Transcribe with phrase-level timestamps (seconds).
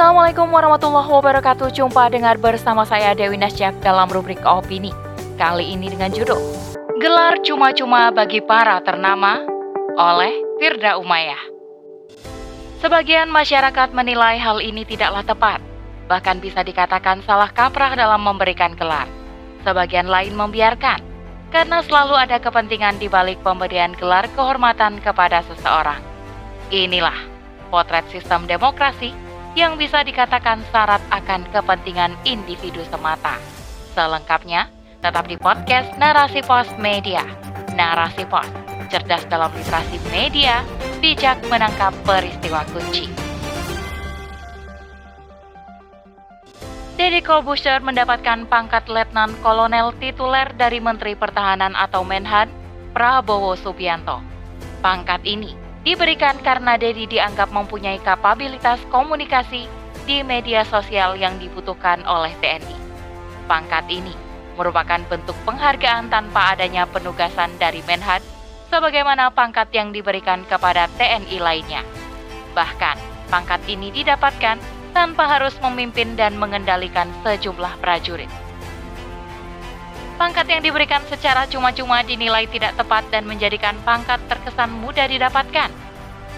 [0.00, 1.76] Assalamualaikum warahmatullahi wabarakatuh.
[1.76, 4.96] Jumpa dengar bersama saya Dewi Nasjak dalam rubrik opini.
[5.36, 6.40] Kali ini dengan judul
[7.04, 9.44] Gelar Cuma-Cuma Bagi Para Ternama
[10.00, 11.44] oleh Firda Umayyah.
[12.80, 15.60] Sebagian masyarakat menilai hal ini tidaklah tepat,
[16.08, 19.04] bahkan bisa dikatakan salah kaprah dalam memberikan gelar.
[19.68, 21.04] Sebagian lain membiarkan,
[21.52, 26.00] karena selalu ada kepentingan di balik pemberian gelar kehormatan kepada seseorang.
[26.72, 27.20] Inilah
[27.68, 29.28] potret sistem demokrasi
[29.58, 33.34] yang bisa dikatakan syarat akan kepentingan individu semata.
[33.98, 34.70] Selengkapnya,
[35.02, 37.26] tetap di podcast Narasi Pos Media.
[37.74, 38.46] Narasi Pos,
[38.90, 40.62] cerdas dalam literasi media,
[41.02, 43.10] bijak menangkap peristiwa kunci.
[47.00, 52.52] Deddy Corbuzier mendapatkan pangkat Letnan Kolonel tituler dari Menteri Pertahanan atau Menhan,
[52.92, 54.20] Prabowo Subianto.
[54.84, 59.64] Pangkat ini diberikan karena Dedi dianggap mempunyai kapabilitas komunikasi
[60.04, 62.76] di media sosial yang dibutuhkan oleh TNI.
[63.48, 64.12] Pangkat ini
[64.60, 68.20] merupakan bentuk penghargaan tanpa adanya penugasan dari Menhan
[68.68, 71.82] sebagaimana pangkat yang diberikan kepada TNI lainnya.
[72.52, 72.96] Bahkan,
[73.32, 74.60] pangkat ini didapatkan
[74.92, 78.30] tanpa harus memimpin dan mengendalikan sejumlah prajurit.
[80.20, 85.72] Pangkat yang diberikan secara cuma-cuma dinilai tidak tepat dan menjadikan pangkat terkesan mudah didapatkan.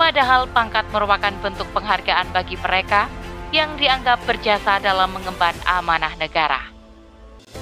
[0.00, 3.04] Padahal pangkat merupakan bentuk penghargaan bagi mereka
[3.52, 6.72] yang dianggap berjasa dalam mengemban amanah negara.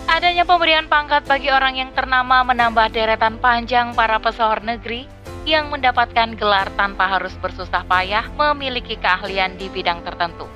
[0.06, 5.10] Adanya pemberian pangkat bagi orang yang ternama menambah deretan panjang para pesohor negeri
[5.50, 10.46] yang mendapatkan gelar tanpa harus bersusah payah memiliki keahlian di bidang tertentu.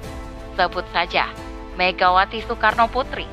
[0.55, 1.34] Sebut saja
[1.74, 3.27] Megawati Soekarno Putri,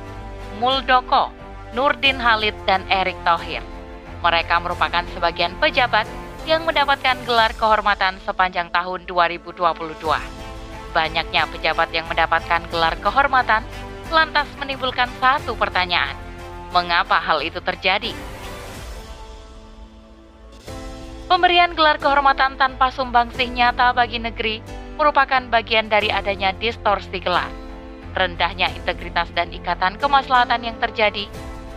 [0.58, 1.30] Muldoko,
[1.70, 3.62] Nurdin Halid, dan Erick Thohir.
[4.26, 6.08] Mereka merupakan sebagian pejabat
[6.50, 9.54] yang mendapatkan gelar kehormatan sepanjang tahun 2022.
[10.90, 13.62] Banyaknya pejabat yang mendapatkan gelar kehormatan
[14.10, 16.18] lantas menimbulkan satu pertanyaan.
[16.74, 18.10] Mengapa hal itu terjadi?
[21.30, 24.58] Pemberian gelar kehormatan tanpa sumbangsih nyata bagi negeri
[24.98, 27.54] merupakan bagian dari adanya distorsi gelar.
[28.18, 31.30] Rendahnya integritas dan ikatan kemaslahatan yang terjadi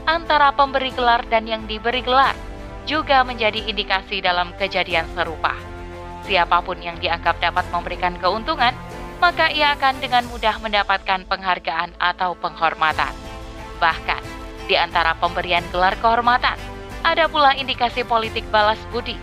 [0.10, 2.34] antara pemberi gelar dan yang diberi gelar
[2.84, 5.56] juga menjadi indikasi dalam kejadian serupa.
[6.24, 8.72] Siapa pun yang dianggap dapat memberikan keuntungan,
[9.20, 13.12] maka ia akan dengan mudah mendapatkan penghargaan atau penghormatan.
[13.80, 14.24] Bahkan,
[14.68, 16.56] di antara pemberian gelar kehormatan,
[17.04, 19.20] ada pula indikasi politik balas budi,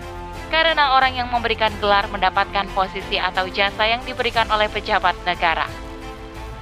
[0.52, 5.64] karena orang yang memberikan gelar mendapatkan posisi atau jasa yang diberikan oleh pejabat negara.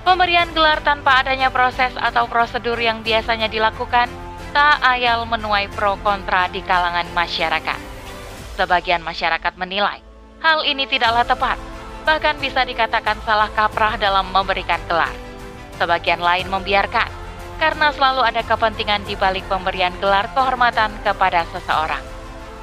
[0.07, 4.07] Pemberian gelar tanpa adanya proses atau prosedur yang biasanya dilakukan
[4.53, 7.81] tak ayal menuai pro kontra di kalangan masyarakat.
[8.57, 10.03] Sebagian masyarakat menilai
[10.43, 11.59] hal ini tidaklah tepat,
[12.07, 15.15] bahkan bisa dikatakan salah kaprah dalam memberikan gelar.
[15.79, 17.11] Sebagian lain membiarkan
[17.59, 22.03] karena selalu ada kepentingan di balik pemberian gelar kehormatan kepada seseorang.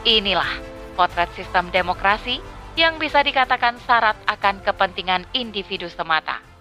[0.07, 0.51] Inilah
[0.95, 2.39] potret sistem demokrasi
[2.75, 6.54] yang bisa dikatakan syarat akan kepentingan individu semata.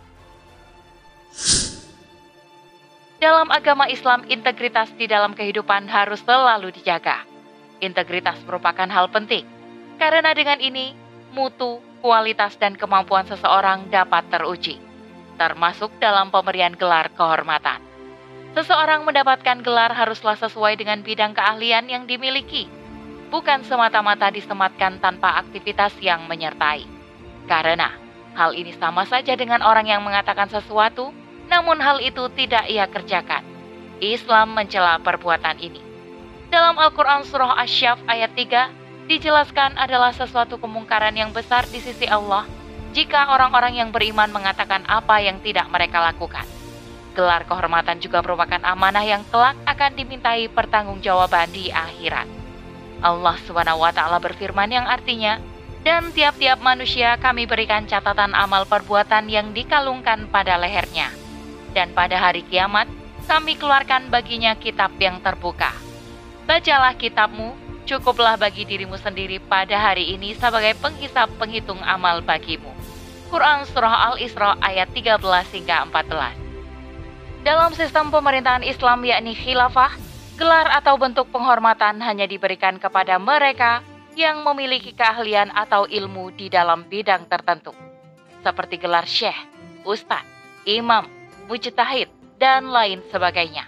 [3.25, 7.25] Dalam agama Islam, integritas di dalam kehidupan harus selalu dijaga.
[7.81, 9.49] Integritas merupakan hal penting,
[9.97, 10.93] karena dengan ini
[11.33, 14.77] mutu, kualitas, dan kemampuan seseorang dapat teruji,
[15.41, 17.81] termasuk dalam pemberian gelar kehormatan.
[18.61, 22.69] Seseorang mendapatkan gelar haruslah sesuai dengan bidang keahlian yang dimiliki,
[23.33, 26.85] bukan semata-mata disematkan tanpa aktivitas yang menyertai.
[27.49, 27.89] Karena
[28.37, 33.45] hal ini sama saja dengan orang yang mengatakan sesuatu namun hal itu tidak ia kerjakan.
[34.03, 35.81] Islam mencela perbuatan ini.
[36.53, 42.47] Dalam Al-Quran Surah Asyaf ayat 3, dijelaskan adalah sesuatu kemungkaran yang besar di sisi Allah
[42.95, 46.47] jika orang-orang yang beriman mengatakan apa yang tidak mereka lakukan.
[47.15, 52.27] Gelar kehormatan juga merupakan amanah yang kelak akan dimintai pertanggungjawaban di akhirat.
[53.03, 55.39] Allah SWT berfirman yang artinya,
[55.83, 61.24] dan tiap-tiap manusia kami berikan catatan amal perbuatan yang dikalungkan pada lehernya
[61.75, 62.87] dan pada hari kiamat
[63.27, 65.75] kami keluarkan baginya kitab yang terbuka.
[66.47, 67.57] Bacalah kitabmu,
[67.89, 72.71] cukuplah bagi dirimu sendiri pada hari ini sebagai penghisap penghitung amal bagimu.
[73.33, 75.19] Quran Surah Al-Isra ayat 13
[75.57, 77.43] hingga 14.
[77.45, 79.93] Dalam sistem pemerintahan Islam yakni khilafah,
[80.41, 83.85] gelar atau bentuk penghormatan hanya diberikan kepada mereka
[84.15, 87.75] yang memiliki keahlian atau ilmu di dalam bidang tertentu,
[88.41, 89.37] seperti gelar syekh,
[89.83, 90.25] ustadz,
[90.65, 91.05] imam,
[91.47, 92.09] mujtahid,
[92.39, 93.65] dan lain sebagainya.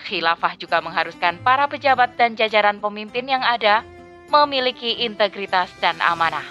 [0.00, 3.84] Khilafah juga mengharuskan para pejabat dan jajaran pemimpin yang ada
[4.32, 6.44] memiliki integritas dan amanah.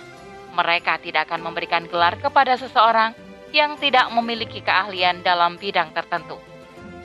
[0.53, 3.13] Mereka tidak akan memberikan gelar kepada seseorang
[3.49, 6.37] yang tidak memiliki keahlian dalam bidang tertentu.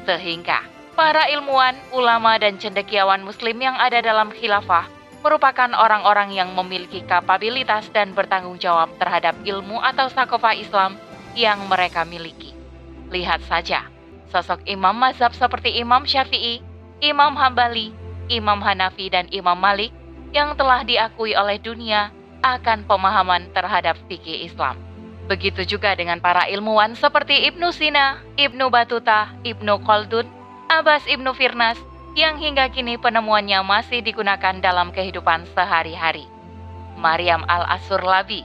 [0.04, 0.64] Sehingga
[0.96, 4.88] para ilmuwan, ulama, dan cendekiawan muslim yang ada dalam khilafah
[5.24, 11.00] merupakan orang-orang yang memiliki kapabilitas dan bertanggung jawab terhadap ilmu atau sakofa Islam
[11.32, 12.53] yang mereka miliki.
[13.12, 13.88] Lihat saja,
[14.32, 16.64] sosok imam mazhab seperti Imam Syafi'i,
[17.04, 17.92] Imam Hambali,
[18.32, 19.92] Imam Hanafi, dan Imam Malik
[20.34, 22.10] yang telah diakui oleh dunia
[22.42, 24.76] akan pemahaman terhadap fikih Islam.
[25.24, 30.28] Begitu juga dengan para ilmuwan seperti Ibnu Sina, Ibnu Batuta, Ibnu Khaldun,
[30.68, 31.80] Abbas Ibnu Firnas,
[32.12, 36.28] yang hingga kini penemuannya masih digunakan dalam kehidupan sehari-hari.
[36.94, 38.44] Maryam Al-Asurlabi,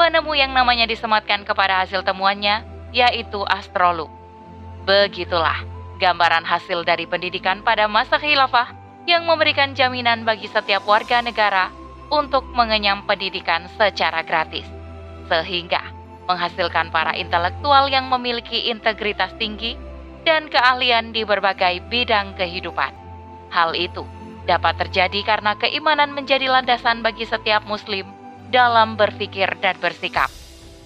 [0.00, 2.64] penemu yang namanya disematkan kepada hasil temuannya,
[2.94, 4.10] yaitu astrolog.
[4.88, 5.64] Begitulah
[6.00, 8.72] gambaran hasil dari pendidikan pada masa khilafah
[9.04, 11.72] yang memberikan jaminan bagi setiap warga negara
[12.08, 14.64] untuk mengenyam pendidikan secara gratis.
[15.28, 15.80] Sehingga
[16.28, 19.76] menghasilkan para intelektual yang memiliki integritas tinggi
[20.28, 22.92] dan keahlian di berbagai bidang kehidupan.
[23.48, 24.04] Hal itu
[24.44, 28.04] dapat terjadi karena keimanan menjadi landasan bagi setiap muslim
[28.52, 30.28] dalam berpikir dan bersikap.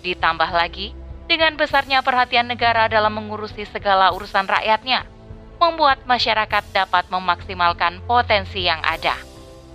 [0.02, 0.94] Ditambah lagi,
[1.26, 5.06] dengan besarnya perhatian negara dalam mengurusi segala urusan rakyatnya,
[5.62, 9.14] membuat masyarakat dapat memaksimalkan potensi yang ada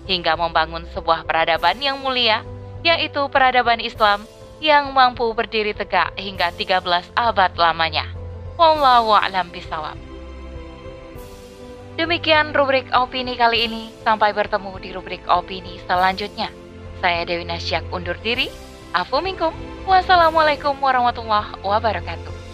[0.07, 2.41] hingga membangun sebuah peradaban yang mulia,
[2.81, 4.23] yaitu peradaban Islam
[4.63, 8.07] yang mampu berdiri tegak hingga 13 abad lamanya.
[8.57, 9.99] Wallahu a'lam bisawab.
[11.97, 13.83] Demikian rubrik opini kali ini.
[14.01, 16.49] Sampai bertemu di rubrik opini selanjutnya.
[17.01, 18.49] Saya Dewi Nasyak undur diri.
[18.93, 19.51] Afu minkum.
[19.87, 22.46] Wassalamualaikum warahmatullahi wabarakatuh.